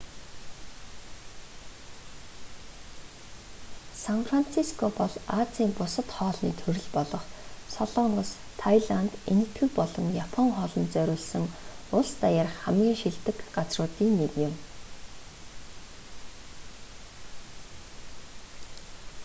[4.03, 7.25] сан франциско бол азийн бусад хоолны төрөл болох
[7.75, 8.29] солонгос
[8.61, 11.43] тайланд энэтхэг болон япон хоолонд зориулсан
[11.97, 14.53] улс даяарх хамгийн шилдэг газруудын нэг юм